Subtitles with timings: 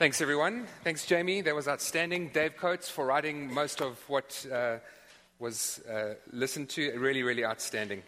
[0.00, 0.66] Thanks, everyone.
[0.82, 1.42] Thanks, Jamie.
[1.42, 2.30] That was outstanding.
[2.32, 4.78] Dave Coates for writing most of what uh,
[5.38, 6.98] was uh, listened to.
[6.98, 8.02] Really, really outstanding.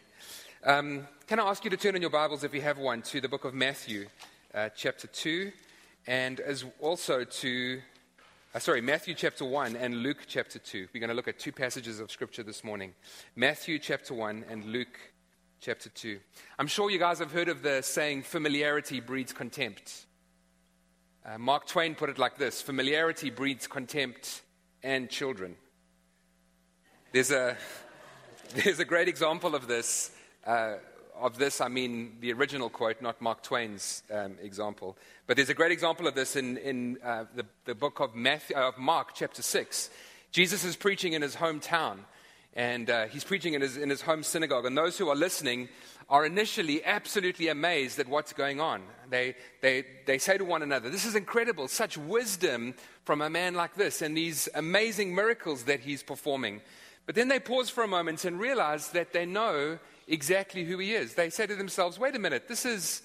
[0.65, 3.21] Um, can I ask you to turn in your Bibles, if you have one, to
[3.21, 4.07] the book of Matthew,
[4.55, 5.53] uh, chapter 2,
[6.07, 7.83] and as also to,
[8.55, 10.89] uh, sorry, Matthew chapter 1 and Luke chapter 2.
[10.95, 12.95] We're going to look at two passages of Scripture this morning
[13.37, 14.99] Matthew chapter 1 and Luke
[15.61, 16.19] chapter 2.
[16.59, 20.07] I'm sure you guys have heard of the saying, familiarity breeds contempt.
[21.25, 24.43] Uh, Mark Twain put it like this familiarity breeds contempt
[24.83, 25.55] and children.
[27.13, 27.57] There's a,
[28.55, 30.11] there's a great example of this.
[30.45, 30.79] Uh,
[31.15, 34.97] of this, I mean the original quote, not Mark Twain's um, example.
[35.29, 38.57] But there's a great example of this in, in uh, the, the book of, Matthew,
[38.57, 39.91] of Mark, chapter 6.
[40.33, 41.99] Jesus is preaching in his hometown,
[42.55, 44.67] and uh, he's preaching in his, in his home synagogue.
[44.67, 45.69] And those who are listening
[46.09, 48.83] are initially absolutely amazed at what's going on.
[49.09, 53.55] They, they, they say to one another, This is incredible, such wisdom from a man
[53.55, 56.61] like this, and these amazing miracles that he's performing.
[57.07, 60.93] But then they pause for a moment and realize that they know exactly who he
[60.93, 61.15] is.
[61.15, 63.03] They say to themselves, Wait a minute, this is,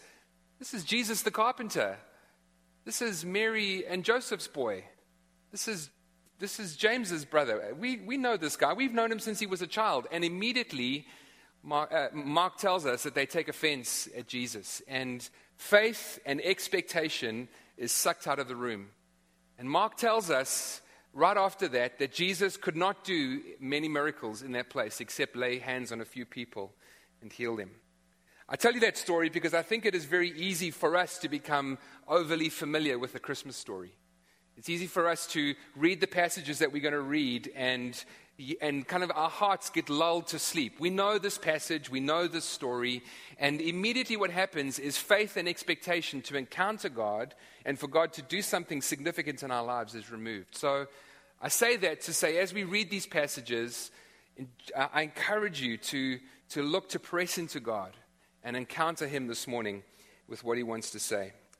[0.60, 1.98] this is Jesus the carpenter.
[2.86, 4.84] This is Mary and Joseph's boy.
[5.52, 5.90] This is
[6.40, 7.76] this is James's brother.
[7.78, 8.74] We, we know this guy.
[8.74, 10.08] We've known him since he was a child.
[10.12, 11.08] And immediately
[11.64, 17.50] Mark, uh, Mark tells us that they take offense at Jesus, and faith and expectation
[17.78, 18.88] is sucked out of the room.
[19.58, 20.82] And Mark tells us
[21.14, 25.58] right after that that Jesus could not do many miracles in that place except lay
[25.58, 26.74] hands on a few people
[27.22, 27.72] and heal them.
[28.48, 31.28] I tell you that story because I think it is very easy for us to
[31.28, 33.94] become overly familiar with the Christmas story.
[34.58, 38.04] It's easy for us to read the passages that we're going to read and
[38.62, 40.80] and kind of our hearts get lulled to sleep.
[40.80, 43.02] We know this passage, we know this story,
[43.40, 47.34] and immediately what happens is faith and expectation to encounter God
[47.66, 50.56] and for God to do something significant in our lives is removed.
[50.56, 50.86] So
[51.42, 53.90] I say that to say, as we read these passages,
[54.76, 56.20] uh, I encourage you to,
[56.50, 57.94] to look to press into God
[58.44, 59.82] and encounter Him this morning
[60.28, 61.34] with what He wants to say.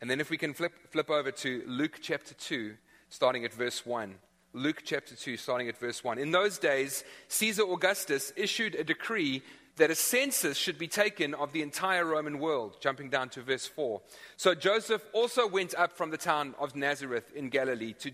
[0.00, 2.74] And then if we can flip, flip over to Luke chapter 2,
[3.08, 4.14] starting at verse 1.
[4.52, 6.18] Luke chapter 2, starting at verse 1.
[6.18, 9.42] In those days, Caesar Augustus issued a decree
[9.76, 13.66] that a census should be taken of the entire Roman world, jumping down to verse
[13.66, 14.00] 4.
[14.36, 18.12] So Joseph also went up from the town of Nazareth in Galilee to,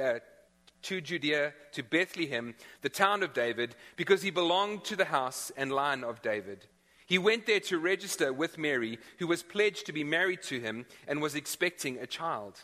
[0.00, 0.18] uh,
[0.82, 5.72] to Judea, to Bethlehem, the town of David, because he belonged to the house and
[5.72, 6.66] line of David.
[7.10, 10.86] He went there to register with Mary, who was pledged to be married to him
[11.08, 12.62] and was expecting a child.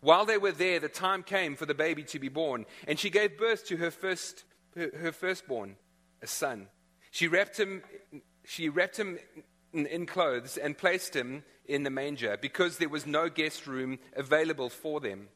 [0.00, 3.08] While they were there, the time came for the baby to be born, and she
[3.08, 4.42] gave birth to her, first,
[4.74, 5.76] her, firstborn,
[6.20, 6.66] a son.
[7.12, 7.82] She wrapped him,
[8.44, 9.16] she wrapped him
[9.72, 14.00] in, in clothes and placed him in the manger because there was no guest room
[14.16, 15.28] available for them.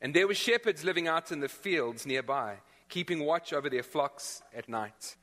[0.00, 4.40] And there were shepherds living out in the fields nearby, keeping watch over their flocks
[4.56, 5.16] at night.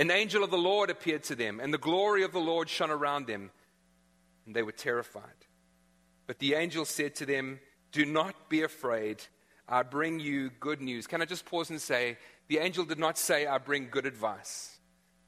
[0.00, 2.90] An angel of the Lord appeared to them, and the glory of the Lord shone
[2.90, 3.50] around them,
[4.46, 5.44] and they were terrified.
[6.26, 7.60] But the angel said to them,
[7.92, 9.22] Do not be afraid.
[9.68, 11.06] I bring you good news.
[11.06, 12.16] Can I just pause and say,
[12.48, 14.78] the angel did not say, I bring good advice.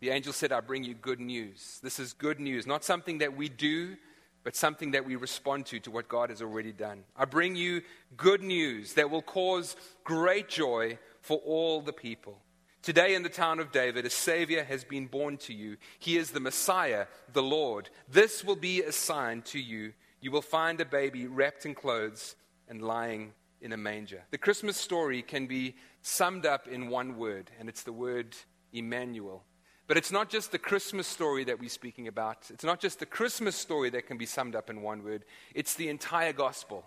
[0.00, 1.78] The angel said, I bring you good news.
[1.82, 3.98] This is good news, not something that we do,
[4.42, 7.04] but something that we respond to, to what God has already done.
[7.14, 7.82] I bring you
[8.16, 12.38] good news that will cause great joy for all the people.
[12.82, 15.76] Today, in the town of David, a Savior has been born to you.
[16.00, 17.88] He is the Messiah, the Lord.
[18.08, 19.92] This will be a sign to you.
[20.20, 22.34] You will find a baby wrapped in clothes
[22.68, 24.24] and lying in a manger.
[24.32, 28.34] The Christmas story can be summed up in one word, and it's the word
[28.72, 29.44] Emmanuel.
[29.86, 32.50] But it's not just the Christmas story that we're speaking about.
[32.50, 35.24] It's not just the Christmas story that can be summed up in one word.
[35.54, 36.84] It's the entire gospel.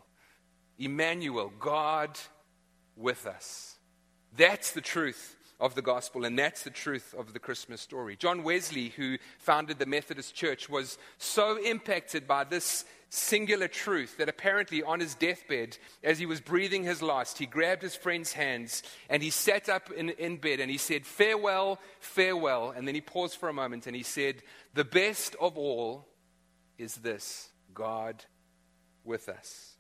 [0.77, 2.19] Emmanuel, God
[2.98, 3.77] with us.
[4.36, 8.15] That's the truth of the gospel, and that's the truth of the Christmas story.
[8.15, 14.27] John Wesley, who founded the Methodist Church, was so impacted by this singular truth that
[14.27, 18.83] apparently on his deathbed, as he was breathing his last, he grabbed his friend's hands
[19.09, 22.71] and he sat up in, in bed and he said, Farewell, farewell.
[22.75, 24.43] And then he paused for a moment and he said,
[24.73, 26.07] The best of all
[26.77, 28.25] is this God
[29.05, 29.75] with us.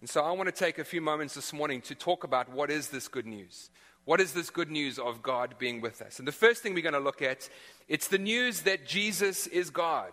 [0.00, 2.70] And so I want to take a few moments this morning to talk about what
[2.70, 3.70] is this good news.
[4.06, 6.20] What is this good news of God being with us?
[6.20, 7.50] And the first thing we're going to look at,
[7.88, 10.12] it's the news that Jesus is God.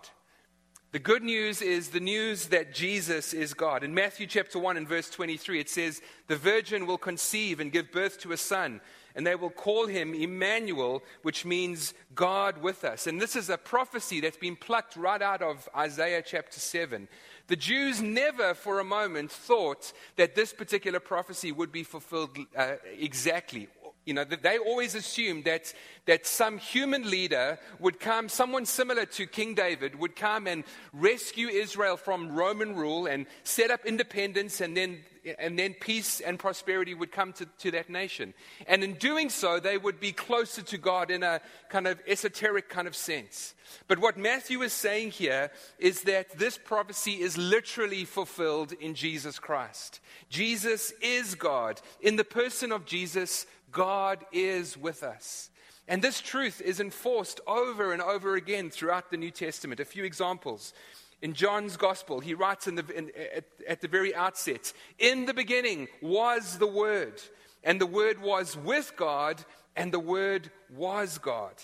[0.93, 3.83] The good news is the news that Jesus is God.
[3.83, 7.91] In Matthew chapter 1 and verse 23, it says, The virgin will conceive and give
[7.91, 8.81] birth to a son,
[9.15, 13.05] and they will call him Emmanuel, which means God with us.
[13.05, 17.07] And this is a prophecy that's been plucked right out of Isaiah chapter 7.
[17.47, 22.75] The Jews never for a moment thought that this particular prophecy would be fulfilled uh,
[22.99, 23.67] exactly
[24.05, 25.73] you know, they always assumed that,
[26.05, 31.47] that some human leader would come, someone similar to King David, would come and rescue
[31.47, 34.99] Israel from Roman rule and set up independence, and then,
[35.39, 38.33] and then peace and prosperity would come to, to that nation.
[38.67, 41.39] And in doing so, they would be closer to God in a
[41.69, 43.53] kind of esoteric kind of sense.
[43.87, 45.49] But what Matthew is saying here
[45.79, 49.99] is that this prophecy is literally fulfilled in Jesus Christ.
[50.29, 51.81] Jesus is God.
[52.01, 55.49] In the person of Jesus, God is with us.
[55.87, 59.81] And this truth is enforced over and over again throughout the New Testament.
[59.81, 60.73] A few examples.
[61.21, 65.33] In John's Gospel, he writes in the, in, at, at the very outset In the
[65.33, 67.21] beginning was the Word,
[67.63, 69.43] and the Word was with God,
[69.75, 71.55] and the Word was God.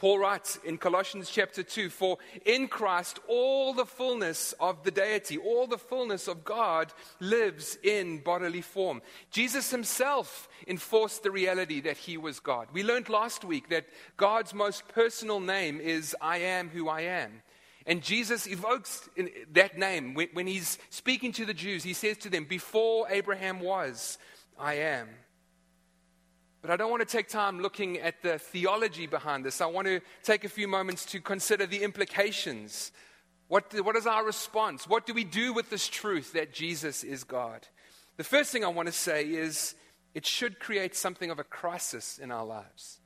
[0.00, 2.16] Paul writes in Colossians chapter 2 For
[2.46, 8.20] in Christ all the fullness of the deity, all the fullness of God lives in
[8.20, 9.02] bodily form.
[9.30, 12.68] Jesus himself enforced the reality that he was God.
[12.72, 17.42] We learned last week that God's most personal name is I am who I am.
[17.84, 19.06] And Jesus evokes
[19.52, 21.82] that name when he's speaking to the Jews.
[21.82, 24.16] He says to them, Before Abraham was,
[24.58, 25.08] I am.
[26.62, 29.60] But I don't want to take time looking at the theology behind this.
[29.60, 32.92] I want to take a few moments to consider the implications.
[33.48, 34.86] What, what is our response?
[34.86, 37.66] What do we do with this truth that Jesus is God?
[38.18, 39.74] The first thing I want to say is
[40.14, 42.98] it should create something of a crisis in our lives.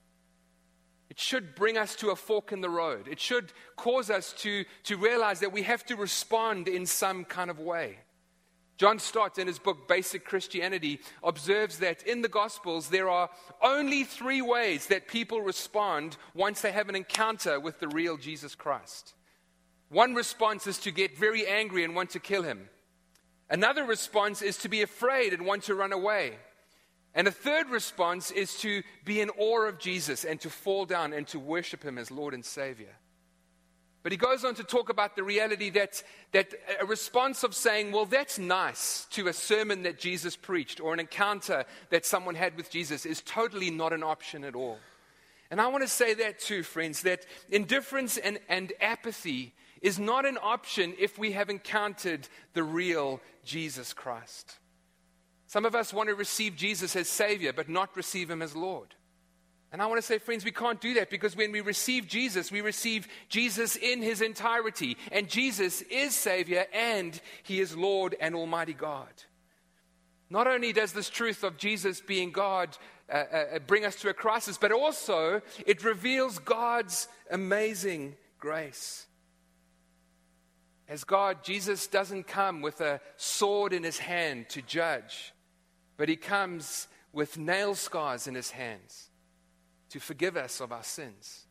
[1.08, 3.06] It should bring us to a fork in the road.
[3.06, 7.50] It should cause us to, to realize that we have to respond in some kind
[7.50, 7.98] of way.
[8.76, 13.30] John Stott, in his book Basic Christianity, observes that in the Gospels there are
[13.62, 18.54] only three ways that people respond once they have an encounter with the real Jesus
[18.54, 19.14] Christ.
[19.90, 22.68] One response is to get very angry and want to kill him.
[23.48, 26.38] Another response is to be afraid and want to run away.
[27.14, 31.12] And a third response is to be in awe of Jesus and to fall down
[31.12, 32.96] and to worship him as Lord and Savior.
[34.04, 36.02] But he goes on to talk about the reality that,
[36.32, 40.92] that a response of saying, well, that's nice to a sermon that Jesus preached or
[40.92, 44.78] an encounter that someone had with Jesus is totally not an option at all.
[45.50, 50.26] And I want to say that too, friends, that indifference and, and apathy is not
[50.26, 54.58] an option if we have encountered the real Jesus Christ.
[55.46, 58.94] Some of us want to receive Jesus as Savior, but not receive Him as Lord.
[59.74, 62.52] And I want to say, friends, we can't do that because when we receive Jesus,
[62.52, 64.96] we receive Jesus in his entirety.
[65.10, 69.10] And Jesus is Savior and he is Lord and Almighty God.
[70.30, 72.78] Not only does this truth of Jesus being God
[73.12, 79.08] uh, uh, bring us to a crisis, but also it reveals God's amazing grace.
[80.88, 85.34] As God, Jesus doesn't come with a sword in his hand to judge,
[85.96, 89.10] but he comes with nail scars in his hands
[89.94, 91.46] to forgive us of our sins.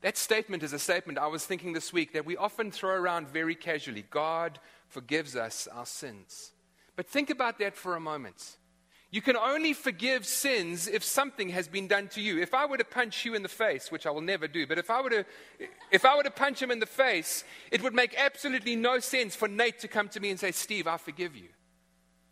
[0.00, 3.28] That statement is a statement I was thinking this week that we often throw around
[3.28, 4.58] very casually God
[4.88, 6.52] forgives us our sins.
[6.96, 8.56] But think about that for a moment.
[9.10, 12.40] You can only forgive sins if something has been done to you.
[12.40, 14.78] If I were to punch you in the face, which I will never do, but
[14.78, 15.26] if I were to,
[15.90, 19.36] if I were to punch him in the face, it would make absolutely no sense
[19.36, 21.48] for Nate to come to me and say, Steve, I forgive you.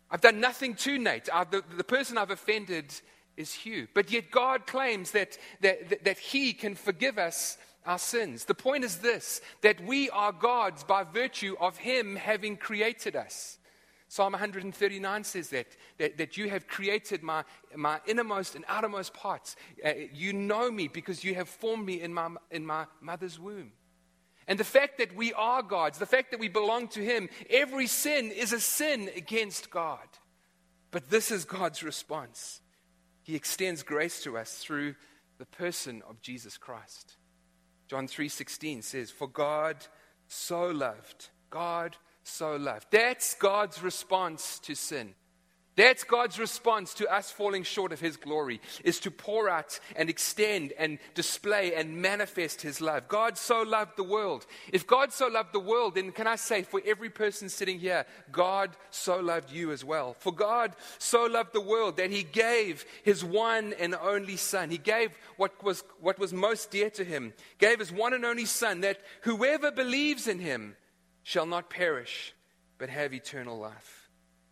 [0.09, 1.29] I've done nothing to Nate.
[1.31, 2.99] I, the, the person I've offended
[3.39, 3.87] is you.
[3.93, 8.45] But yet God claims that, that, that He can forgive us our sins.
[8.45, 13.57] The point is this that we are God's by virtue of Him having created us.
[14.09, 15.67] Psalm 139 says that,
[15.99, 17.43] that, that you have created my,
[17.75, 19.55] my innermost and outermost parts.
[19.85, 23.71] Uh, you know me because you have formed me in my, in my mother's womb.
[24.47, 27.85] And the fact that we are God's, the fact that we belong to Him, every
[27.85, 30.07] sin is a sin against God.
[30.89, 32.61] But this is God's response
[33.29, 34.95] He extends grace to us through
[35.37, 37.15] the person of Jesus Christ.
[37.87, 39.85] John 3:16 says, "For God
[40.27, 45.13] so loved, God so loved." That's God's response to sin.
[45.79, 50.09] That's God's response to us falling short of His glory, is to pour out and
[50.09, 53.07] extend and display and manifest His love.
[53.07, 54.45] God so loved the world.
[54.73, 58.05] If God so loved the world, then can I say for every person sitting here,
[58.29, 60.17] God so loved you as well.
[60.19, 64.69] For God so loved the world that He gave His one and only Son.
[64.69, 68.43] He gave what was, what was most dear to Him, gave His one and only
[68.43, 70.75] Son, that whoever believes in Him
[71.23, 72.35] shall not perish,
[72.77, 73.98] but have eternal life.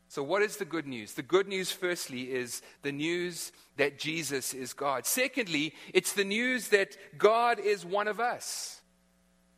[0.10, 1.14] So, what is the good news?
[1.14, 5.06] The good news, firstly, is the news that Jesus is God.
[5.06, 8.82] Secondly, it's the news that God is one of us.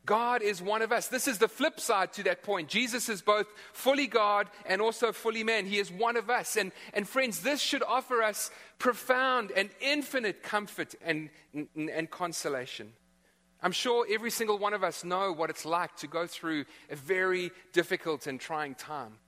[0.06, 1.08] God is one of us.
[1.08, 2.68] This is the flip side to that point.
[2.68, 5.68] Jesus is both fully God and also fully man.
[5.68, 6.56] He is one of us.
[6.56, 12.94] And, and friends, this should offer us profound and infinite comfort and, and, and consolation.
[13.62, 16.96] I'm sure every single one of us know what it's like to go through a
[16.96, 19.20] very difficult and trying time.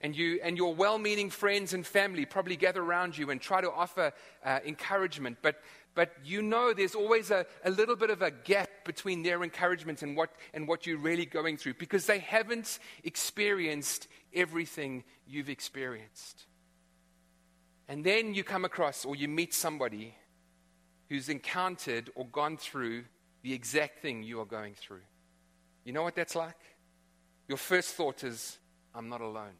[0.00, 3.60] And, you, and your well meaning friends and family probably gather around you and try
[3.60, 4.12] to offer
[4.44, 5.38] uh, encouragement.
[5.42, 5.60] But,
[5.94, 10.02] but you know there's always a, a little bit of a gap between their encouragement
[10.02, 16.46] and what, and what you're really going through because they haven't experienced everything you've experienced.
[17.88, 20.14] And then you come across or you meet somebody
[21.08, 23.04] who's encountered or gone through
[23.42, 25.00] the exact thing you are going through.
[25.84, 26.56] You know what that's like?
[27.48, 28.58] Your first thought is,
[28.94, 29.54] I'm not alone.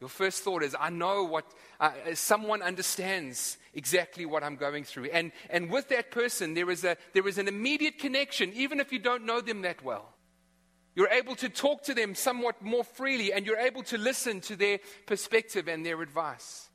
[0.00, 1.44] Your first thought is, I know what,
[1.78, 5.10] uh, someone understands exactly what I'm going through.
[5.12, 8.92] And, and with that person, there is, a, there is an immediate connection, even if
[8.92, 10.14] you don't know them that well.
[10.96, 14.56] You're able to talk to them somewhat more freely, and you're able to listen to
[14.56, 16.68] their perspective and their advice.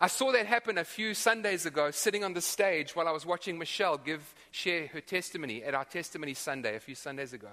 [0.00, 3.24] I saw that happen a few Sundays ago, sitting on the stage while I was
[3.24, 7.52] watching Michelle give, share her testimony at our Testimony Sunday a few Sundays ago.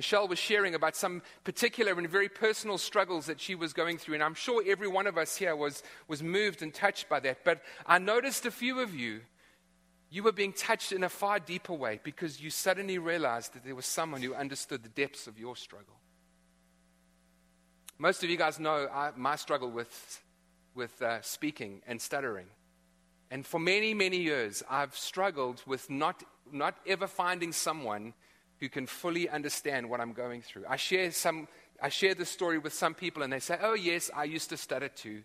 [0.00, 4.14] Michelle was sharing about some particular and very personal struggles that she was going through,
[4.14, 7.44] and I'm sure every one of us here was, was moved and touched by that.
[7.44, 9.20] But I noticed a few of you,
[10.08, 13.74] you were being touched in a far deeper way because you suddenly realized that there
[13.74, 16.00] was someone who understood the depths of your struggle.
[17.98, 20.22] Most of you guys know I, my struggle with,
[20.74, 22.46] with uh, speaking and stuttering.
[23.30, 28.14] And for many, many years, I've struggled with not, not ever finding someone
[28.60, 30.64] who can fully understand what I'm going through.
[30.68, 31.48] I share, some,
[31.82, 34.56] I share this story with some people, and they say, Oh, yes, I used to
[34.56, 35.22] stutter too.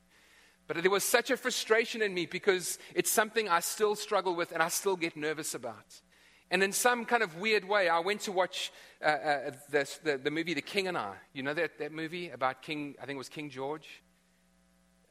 [0.68, 4.51] But there was such a frustration in me because it's something I still struggle with
[4.51, 6.01] and I still get nervous about.
[6.50, 8.72] And in some kind of weird way, I went to watch
[9.04, 11.13] uh, uh, the, the, the, movie The King and I.
[11.34, 13.88] You know that, that movie about King, I think it was King George?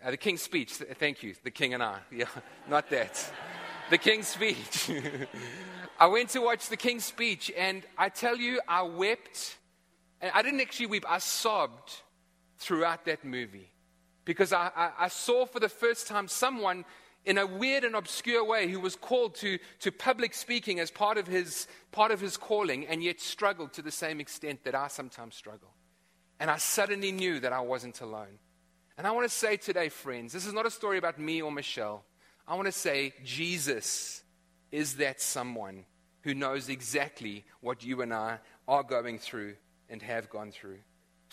[0.04, 0.72] Uh, the King's Speech.
[0.72, 1.98] Thank you, The King and I.
[2.12, 2.26] Yeah,
[2.68, 3.32] not that.
[3.90, 4.90] The King's Speech.
[5.98, 9.56] I went to watch the King's Speech, and I tell you, I wept.
[10.20, 12.00] And I didn't actually weep, I sobbed
[12.58, 13.70] throughout that movie.
[14.24, 16.84] Because I, I, I saw for the first time someone
[17.26, 21.18] in a weird and obscure way who was called to, to public speaking as part
[21.18, 24.88] of, his, part of his calling and yet struggled to the same extent that I
[24.88, 25.74] sometimes struggle.
[26.40, 28.38] And I suddenly knew that I wasn't alone.
[28.96, 31.50] And I want to say today, friends, this is not a story about me or
[31.50, 32.04] Michelle.
[32.46, 34.22] I want to say Jesus
[34.70, 35.84] is that someone
[36.22, 39.54] who knows exactly what you and I are going through
[39.88, 40.78] and have gone through.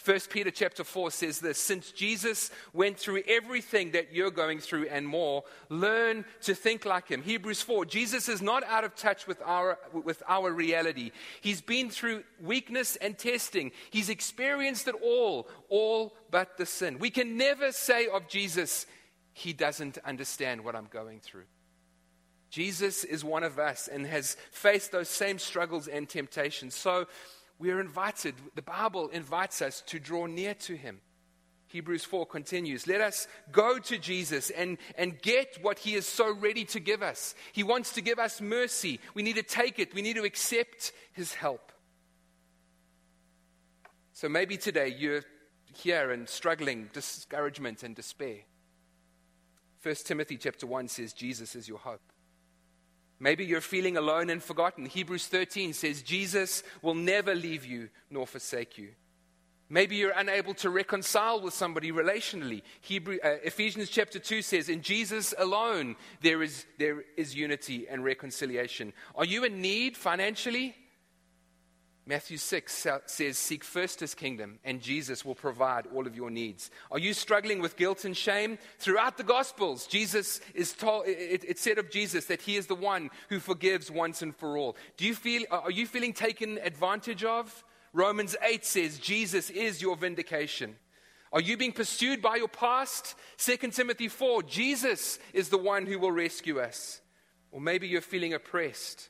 [0.03, 4.87] 1 Peter chapter 4 says this Since Jesus went through everything that you're going through
[4.87, 7.21] and more, learn to think like him.
[7.21, 11.11] Hebrews 4 Jesus is not out of touch with our, with our reality.
[11.41, 16.97] He's been through weakness and testing, he's experienced it all, all but the sin.
[16.97, 18.87] We can never say of Jesus,
[19.33, 21.45] He doesn't understand what I'm going through.
[22.50, 26.75] Jesus is one of us and has faced those same struggles and temptations.
[26.75, 27.07] So
[27.57, 31.00] we are invited, the Bible invites us to draw near to him.
[31.67, 32.85] Hebrews 4 continues.
[32.85, 37.01] Let us go to Jesus and, and get what he is so ready to give
[37.01, 37.33] us.
[37.53, 39.00] He wants to give us mercy.
[39.13, 41.71] We need to take it, we need to accept his help.
[44.11, 45.23] So maybe today you're
[45.73, 48.39] here and struggling, discouragement and despair.
[49.83, 52.01] 1 Timothy chapter 1 says Jesus is your hope.
[53.19, 54.85] Maybe you're feeling alone and forgotten.
[54.85, 58.89] Hebrews 13 says Jesus will never leave you nor forsake you.
[59.69, 62.61] Maybe you're unable to reconcile with somebody relationally.
[62.81, 68.03] Hebrew, uh, Ephesians chapter 2 says, In Jesus alone there is, there is unity and
[68.03, 68.91] reconciliation.
[69.15, 70.75] Are you in need financially?
[72.08, 76.72] Matthew 6 says, Seek first his kingdom, and Jesus will provide all of your needs.
[76.89, 78.58] Are you struggling with guilt and shame?
[78.79, 82.75] Throughout the Gospels, Jesus is told, it, it said of Jesus that he is the
[82.75, 84.75] one who forgives once and for all.
[84.98, 87.63] Do you feel, are you feeling taken advantage of?
[87.93, 90.77] Romans 8 says, Jesus is your vindication.
[91.31, 93.15] Are you being pursued by your past?
[93.38, 97.00] 2 Timothy 4, Jesus is the one who will rescue us.
[97.51, 99.10] Or maybe you're feeling oppressed.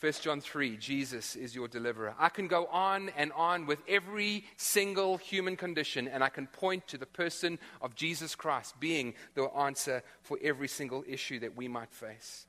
[0.00, 2.14] 1 John 3, Jesus is your deliverer.
[2.20, 6.86] I can go on and on with every single human condition, and I can point
[6.88, 11.66] to the person of Jesus Christ being the answer for every single issue that we
[11.66, 12.46] might face.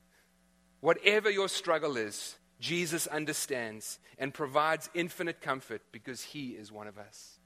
[0.78, 6.98] Whatever your struggle is, Jesus understands and provides infinite comfort because he is one of
[6.98, 7.39] us.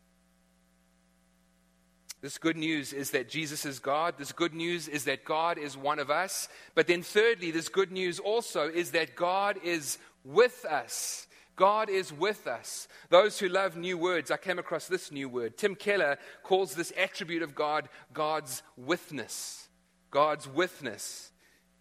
[2.24, 4.14] This good news is that Jesus is God.
[4.16, 6.48] This good news is that God is one of us.
[6.74, 11.26] But then, thirdly, this good news also is that God is with us.
[11.54, 12.88] God is with us.
[13.10, 15.58] Those who love new words, I came across this new word.
[15.58, 19.68] Tim Keller calls this attribute of God God's withness.
[20.10, 21.30] God's withness.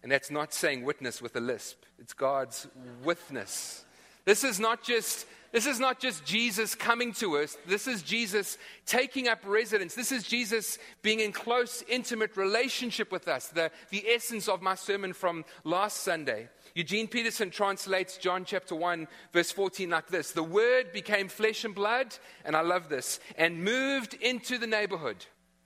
[0.02, 2.68] And that's not saying witness with a lisp, it's God's
[3.02, 3.82] withness.
[4.26, 7.56] This is not just this is not just Jesus coming to us.
[7.64, 9.94] This is Jesus taking up residence.
[9.94, 13.46] This is Jesus being in close, intimate relationship with us.
[13.46, 16.48] The, the essence of my sermon from last Sunday.
[16.74, 21.72] Eugene Peterson translates John chapter 1, verse 14 like this The Word became flesh and
[21.72, 25.24] blood, and I love this, and moved into the neighborhood.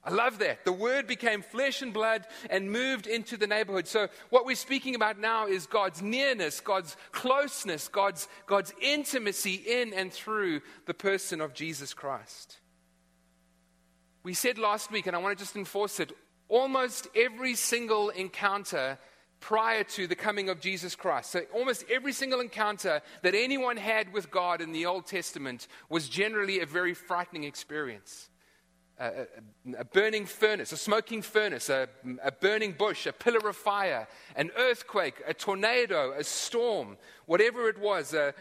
[0.09, 0.65] I love that.
[0.65, 3.87] The word became flesh and blood and moved into the neighborhood.
[3.87, 9.93] So, what we're speaking about now is God's nearness, God's closeness, God's, God's intimacy in
[9.93, 12.57] and through the person of Jesus Christ.
[14.23, 16.13] We said last week, and I want to just enforce it
[16.49, 18.99] almost every single encounter
[19.41, 21.33] prior to the coming of Jesus Christ.
[21.33, 26.09] So, almost every single encounter that anyone had with God in the Old Testament was
[26.09, 28.31] generally a very frightening experience
[28.99, 29.27] a,
[29.79, 31.89] a, burning furnace, a smoking furnace, a,
[32.23, 36.97] a burning bush, a pillar of fire, an earthquake, a tornado, a storm,
[37.27, 38.13] whatever it was.
[38.13, 38.35] but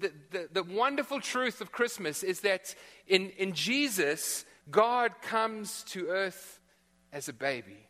[0.00, 2.74] the, the, the wonderful truth of Christmas is that
[3.06, 6.60] in, in Jesus, God comes to earth
[7.12, 7.88] as a baby.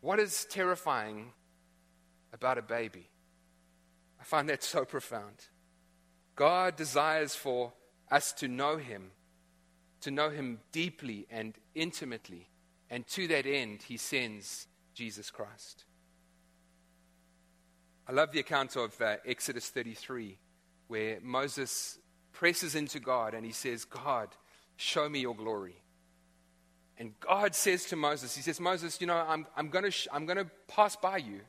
[0.00, 1.32] What is terrifying
[2.32, 3.08] about a baby?
[4.20, 5.36] I find that so profound.
[6.36, 7.72] God desires for
[8.10, 9.10] us to know Him,
[10.02, 12.48] to know Him deeply and intimately.
[12.88, 15.84] And to that end, He sends Jesus Christ.
[18.08, 20.36] I love the account of uh, Exodus 33,
[20.88, 21.98] where Moses
[22.32, 24.28] presses into God and he says, God,
[24.76, 25.76] show me your glory.
[26.98, 30.50] And God says to Moses, He says, Moses, you know, I'm, I'm going sh- to
[30.68, 31.40] pass by you,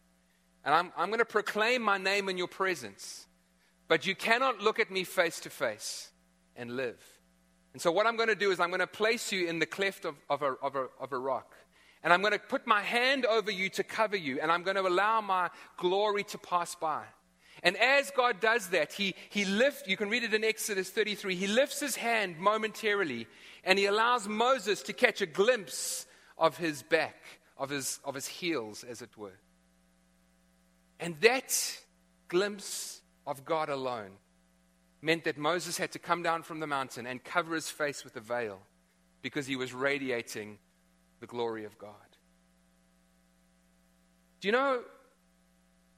[0.63, 3.25] and I'm, I'm going to proclaim my name in your presence,
[3.87, 6.11] but you cannot look at me face to face
[6.55, 7.01] and live.
[7.73, 9.65] And so, what I'm going to do is, I'm going to place you in the
[9.65, 11.55] cleft of, of, a, of, a, of a rock.
[12.03, 14.39] And I'm going to put my hand over you to cover you.
[14.41, 17.03] And I'm going to allow my glory to pass by.
[17.63, 21.35] And as God does that, he, he lifts, you can read it in Exodus 33,
[21.35, 23.27] he lifts his hand momentarily
[23.63, 27.21] and he allows Moses to catch a glimpse of his back,
[27.57, 29.37] of his, of his heels, as it were.
[30.99, 31.79] And that
[32.27, 34.11] glimpse of God alone
[35.01, 38.15] meant that Moses had to come down from the mountain and cover his face with
[38.15, 38.61] a veil
[39.21, 40.57] because he was radiating
[41.19, 41.93] the glory of God.
[44.39, 44.81] Do you know,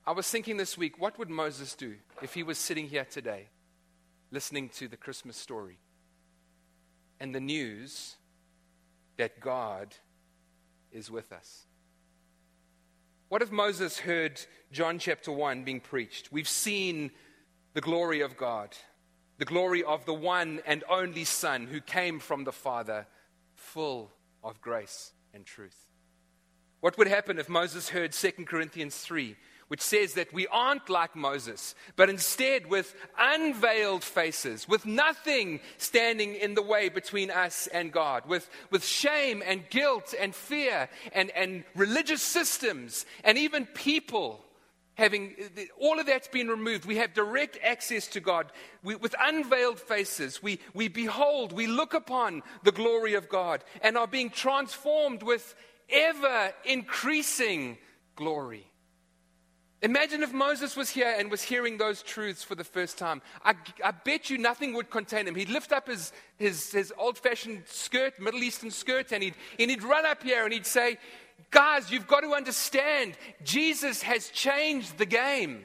[0.05, 3.47] I was thinking this week, what would Moses do if he was sitting here today
[4.31, 5.79] listening to the Christmas story
[7.19, 8.15] and the news
[9.17, 9.95] that God
[10.91, 11.67] is with us?
[13.29, 14.39] What if Moses heard
[14.71, 16.31] John chapter 1 being preached?
[16.31, 17.11] We've seen
[17.73, 18.75] the glory of God
[19.43, 23.05] the glory of the one and only Son who came from the Father,
[23.55, 24.09] full
[24.41, 25.89] of grace and truth.
[26.79, 29.35] What would happen if Moses heard 2 Corinthians 3,
[29.67, 36.35] which says that we aren't like Moses, but instead with unveiled faces, with nothing standing
[36.35, 41.31] in the way between us and God, with, with shame and guilt and fear and,
[41.31, 44.39] and religious systems and even people
[44.95, 45.35] having
[45.79, 48.51] all of that's been removed, we have direct access to God
[48.83, 50.41] we, with unveiled faces.
[50.43, 55.55] We, we behold, we look upon the glory of God and are being transformed with
[55.89, 57.77] ever increasing
[58.15, 58.67] glory.
[59.83, 63.21] Imagine if Moses was here and was hearing those truths for the first time.
[63.43, 63.53] I,
[63.83, 65.35] I bet you nothing would contain him.
[65.35, 69.69] He'd lift up his, his, his old fashioned skirt, Middle Eastern skirt, and he'd, and
[69.69, 70.97] he'd run up here and he'd say,
[71.51, 75.63] Guys, you've got to understand, Jesus has changed the game.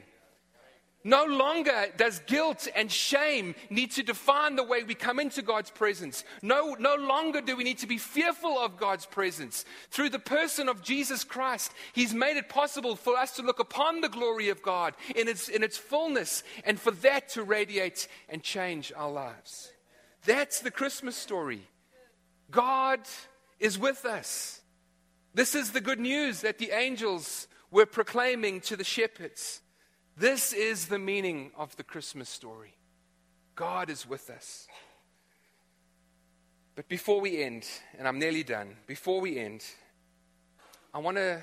[1.05, 5.71] No longer does guilt and shame need to define the way we come into God's
[5.71, 6.25] presence.
[6.43, 9.65] No, no longer do we need to be fearful of God's presence.
[9.91, 14.01] Through the person of Jesus Christ, He's made it possible for us to look upon
[14.01, 18.43] the glory of God in its, in its fullness and for that to radiate and
[18.43, 19.73] change our lives.
[20.27, 21.63] That's the Christmas story.
[22.51, 23.01] God
[23.61, 24.58] is with us.
[25.39, 29.63] This is the good news that the angels were proclaiming to the shepherds.
[30.17, 32.75] This is the meaning of the Christmas story.
[33.55, 34.67] God is with us.
[36.75, 39.65] But before we end, and I'm nearly done, before we end,
[40.93, 41.41] I want to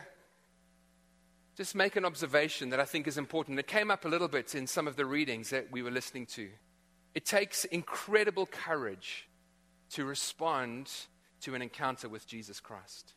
[1.55, 3.59] just make an observation that I think is important.
[3.59, 6.25] It came up a little bit in some of the readings that we were listening
[6.33, 6.49] to.
[7.13, 9.29] It takes incredible courage
[9.91, 10.91] to respond
[11.43, 13.13] to an encounter with Jesus Christ.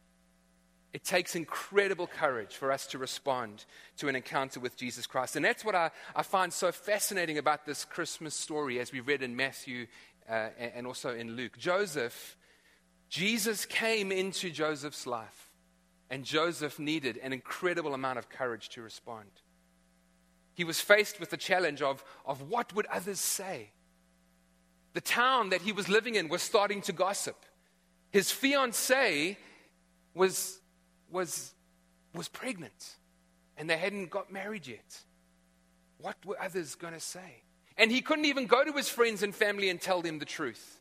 [0.93, 3.67] It takes incredible courage for us to respond
[3.99, 5.37] to an encounter with Jesus Christ.
[5.37, 9.23] And that's what I, I find so fascinating about this Christmas story as we read
[9.23, 9.87] in Matthew
[10.29, 11.59] uh, and also in Luke.
[11.59, 12.37] Joseph,
[13.11, 15.51] Jesus came into Joseph's life,
[16.11, 19.29] and Joseph needed an incredible amount of courage to respond.
[20.55, 23.71] He was faced with the challenge of, of what would others say?
[24.95, 27.37] The town that he was living in was starting to gossip.
[28.11, 29.37] His fiancee
[30.15, 30.59] was
[31.11, 31.55] was,
[32.15, 32.97] was pregnant
[33.57, 35.01] and they hadn't got married yet.
[35.99, 37.43] What were others going to say?
[37.77, 40.81] And he couldn't even go to his friends and family and tell them the truth.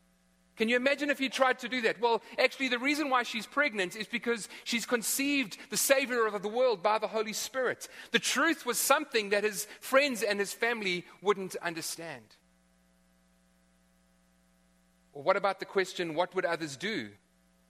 [0.57, 2.01] Can you imagine if he tried to do that?
[2.01, 6.49] Well, actually, the reason why she's pregnant is because she's conceived the Savior of the
[6.49, 7.87] world by the Holy Spirit.
[8.11, 12.23] The truth was something that his friends and his family wouldn't understand.
[15.13, 17.09] What about the question, what would others do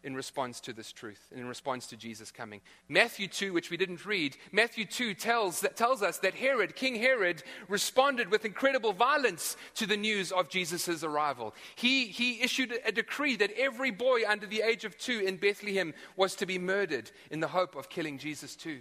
[0.08, 2.62] in response to this truth, in response to Jesus coming.
[2.88, 6.96] Matthew 2, which we didn't read, Matthew 2 tells, that tells us that Herod, King
[6.96, 11.54] Herod, responded with incredible violence to the news of Jesus' arrival.
[11.76, 15.94] He, he issued a decree that every boy under the age of two in Bethlehem
[16.16, 18.80] was to be murdered in the hope of killing Jesus too.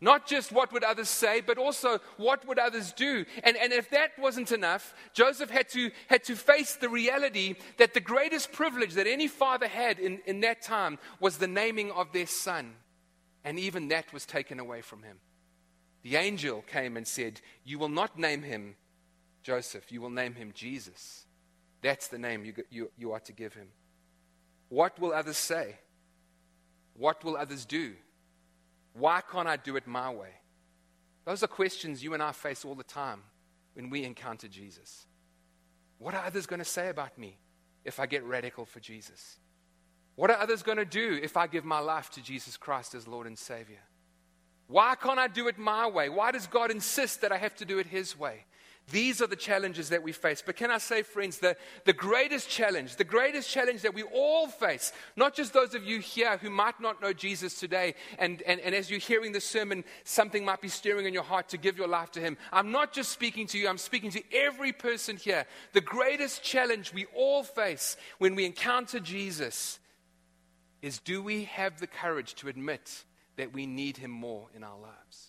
[0.00, 3.24] Not just what would others say, but also what would others do.
[3.42, 7.94] And, and if that wasn't enough, Joseph had to, had to face the reality that
[7.94, 12.12] the greatest privilege that any father had in, in that time was the naming of
[12.12, 12.74] their son.
[13.42, 15.18] And even that was taken away from him.
[16.02, 18.76] The angel came and said, You will not name him
[19.46, 21.24] Joseph, you will name him Jesus.
[21.80, 23.68] That's the name you, you, you are to give him.
[24.68, 25.76] What will others say?
[26.94, 27.94] What will others do?
[28.98, 30.30] Why can't I do it my way?
[31.26, 33.20] Those are questions you and I face all the time
[33.74, 35.06] when we encounter Jesus.
[35.98, 37.36] What are others going to say about me
[37.84, 39.36] if I get radical for Jesus?
[40.14, 43.06] What are others going to do if I give my life to Jesus Christ as
[43.06, 43.82] Lord and Savior?
[44.66, 46.08] Why can't I do it my way?
[46.08, 48.46] Why does God insist that I have to do it His way?
[48.92, 50.44] These are the challenges that we face.
[50.44, 54.46] But can I say, friends, the, the greatest challenge, the greatest challenge that we all
[54.46, 58.60] face, not just those of you here who might not know Jesus today, and, and,
[58.60, 61.76] and as you're hearing the sermon, something might be stirring in your heart to give
[61.76, 62.36] your life to Him.
[62.52, 65.46] I'm not just speaking to you, I'm speaking to every person here.
[65.72, 69.80] The greatest challenge we all face when we encounter Jesus
[70.80, 73.02] is do we have the courage to admit
[73.34, 75.25] that we need Him more in our lives?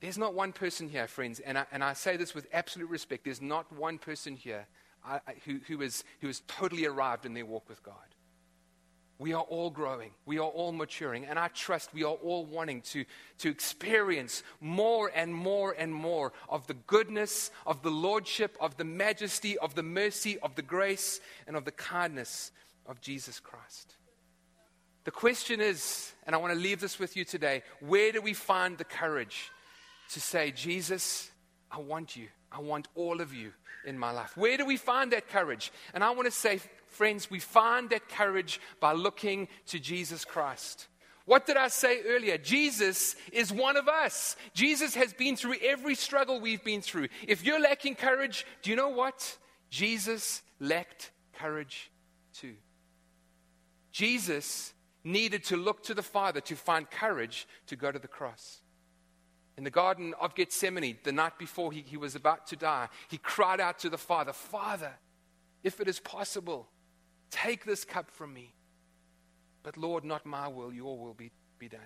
[0.00, 3.24] There's not one person here, friends, and I, and I say this with absolute respect.
[3.24, 4.66] There's not one person here
[5.04, 7.94] I, who, who, is, who is totally arrived in their walk with God.
[9.18, 10.12] We are all growing.
[10.26, 11.26] We are all maturing.
[11.26, 13.04] And I trust we are all wanting to,
[13.38, 18.84] to experience more and more and more of the goodness, of the lordship, of the
[18.84, 22.52] majesty, of the mercy, of the grace, and of the kindness
[22.86, 23.96] of Jesus Christ.
[25.02, 28.34] The question is, and I want to leave this with you today where do we
[28.34, 29.50] find the courage
[30.12, 31.30] to say, Jesus,
[31.70, 32.28] I want you.
[32.50, 33.52] I want all of you
[33.84, 34.36] in my life.
[34.36, 35.70] Where do we find that courage?
[35.94, 40.88] And I want to say, friends, we find that courage by looking to Jesus Christ.
[41.26, 42.38] What did I say earlier?
[42.38, 44.36] Jesus is one of us.
[44.54, 47.08] Jesus has been through every struggle we've been through.
[47.26, 49.36] If you're lacking courage, do you know what?
[49.68, 51.90] Jesus lacked courage
[52.32, 52.54] too.
[53.92, 54.72] Jesus
[55.04, 58.62] needed to look to the Father to find courage to go to the cross.
[59.58, 63.18] In the Garden of Gethsemane, the night before he, he was about to die, he
[63.18, 64.92] cried out to the Father, Father,
[65.64, 66.68] if it is possible,
[67.32, 68.54] take this cup from me.
[69.64, 71.80] But Lord, not my will, your will be, be done.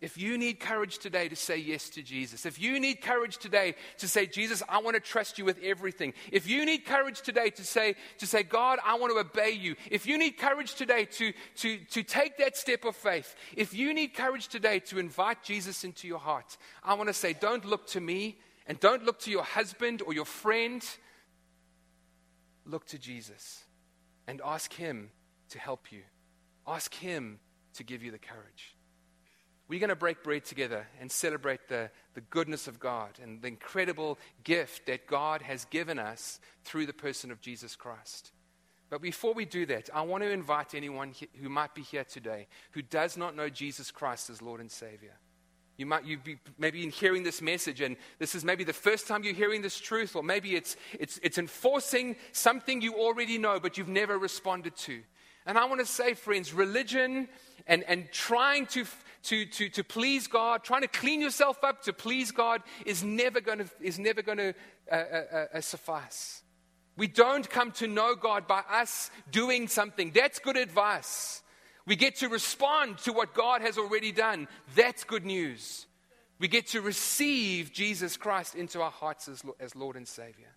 [0.00, 3.74] If you need courage today to say yes to Jesus, if you need courage today
[3.98, 6.14] to say, Jesus, I want to trust you with everything.
[6.32, 9.76] If you need courage today to say, to say, God, I want to obey you.
[9.90, 13.34] If you need courage today to, to, to take that step of faith.
[13.56, 17.34] If you need courage today to invite Jesus into your heart, I want to say,
[17.34, 18.38] don't look to me,
[18.70, 20.80] And don't look to your husband or your friend.
[22.64, 23.64] Look to Jesus
[24.28, 25.10] and ask Him
[25.48, 26.02] to help you.
[26.68, 27.40] Ask Him
[27.74, 28.76] to give you the courage.
[29.70, 33.46] We're going to break bread together and celebrate the, the goodness of God and the
[33.46, 38.32] incredible gift that God has given us through the person of Jesus Christ.
[38.90, 42.48] But before we do that, I want to invite anyone who might be here today
[42.72, 45.14] who does not know Jesus Christ as Lord and Savior.
[45.76, 49.06] You might you be maybe in hearing this message, and this is maybe the first
[49.06, 53.60] time you're hearing this truth, or maybe it's, it's, it's enforcing something you already know,
[53.60, 55.00] but you've never responded to.
[55.46, 57.28] And I want to say, friends, religion
[57.66, 58.84] and, and trying to,
[59.24, 63.40] to, to, to please God, trying to clean yourself up to please God is never
[63.40, 64.54] going to, is never going to
[64.90, 66.42] uh, uh, uh, suffice.
[66.96, 70.12] We don't come to know God by us doing something.
[70.14, 71.42] That's good advice.
[71.86, 74.48] We get to respond to what God has already done.
[74.74, 75.86] That's good news.
[76.38, 80.54] We get to receive Jesus Christ into our hearts as, as Lord and Savior.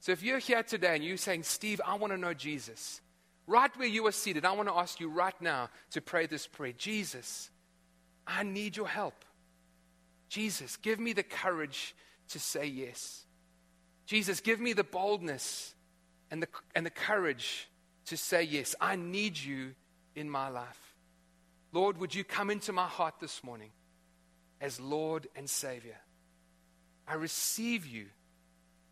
[0.00, 3.00] So if you're here today and you're saying, Steve, I want to know Jesus,
[3.48, 6.46] right where you are seated, I want to ask you right now to pray this
[6.46, 7.50] prayer Jesus,
[8.26, 9.24] I need your help.
[10.28, 11.96] Jesus, give me the courage
[12.28, 13.24] to say yes.
[14.06, 15.74] Jesus, give me the boldness
[16.30, 17.68] and the, and the courage
[18.06, 18.74] to say yes.
[18.80, 19.74] I need you
[20.14, 20.94] in my life.
[21.72, 23.70] Lord, would you come into my heart this morning
[24.60, 25.98] as Lord and Savior?
[27.06, 28.06] I receive you,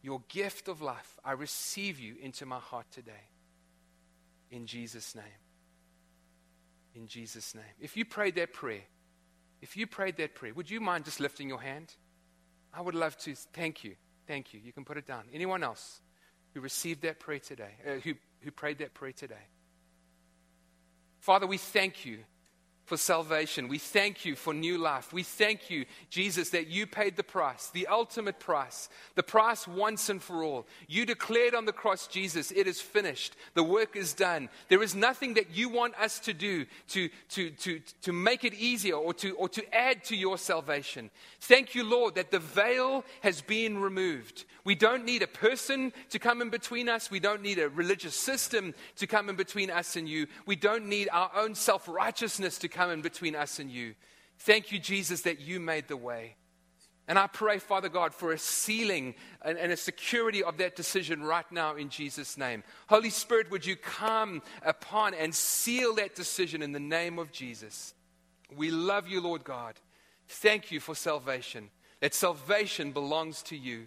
[0.03, 1.19] your gift of life.
[1.23, 3.29] I receive you into my heart today.
[4.51, 5.25] In Jesus' name.
[6.95, 7.65] In Jesus' name.
[7.81, 8.83] If you prayed that prayer,
[9.61, 11.93] if you prayed that prayer, would you mind just lifting your hand?
[12.73, 13.35] I would love to.
[13.35, 13.97] Thank you.
[14.27, 14.61] Thank you.
[14.63, 15.25] You can put it down.
[15.33, 16.01] Anyone else
[16.55, 19.35] who received that prayer today, uh, who, who prayed that prayer today?
[21.21, 22.19] Father, we thank you
[22.87, 23.66] for salvation.
[23.68, 25.12] We thank you for new life.
[25.12, 30.09] We thank you, Jesus, that you paid the price, the ultimate price, the price once
[30.09, 30.66] and for all.
[30.87, 33.35] You declared on the cross, Jesus, it is finished.
[33.55, 34.49] The work is done.
[34.68, 38.55] There is nothing that you want us to do to, to, to, to make it
[38.55, 41.11] easier or to, or to add to your salvation.
[41.40, 44.44] Thank you, Lord, that the veil has been removed.
[44.67, 47.09] We don't need a person to come in between us.
[47.09, 50.27] We don't need a religious system to come in between us and you.
[50.45, 53.95] We don't need our own self righteousness to come in between us and you.
[54.41, 56.35] Thank you, Jesus, that you made the way.
[57.07, 61.23] And I pray, Father God, for a sealing and, and, a security of that decision
[61.23, 62.65] right now in Jesus' name.
[62.89, 67.95] Holy Spirit, would you come upon and seal that decision in the name of Jesus?
[68.53, 69.77] We love you, Lord God.
[70.27, 71.71] Thank you for salvation.
[72.01, 73.87] That salvation belongs to you